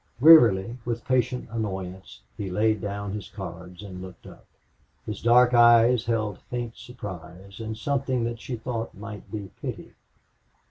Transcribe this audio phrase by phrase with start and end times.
[0.19, 4.45] Wearily, with patient annoyance, he laid down his cards and looked up.
[5.05, 9.93] His dark eyes held faint surprise and something that she thought might be pity.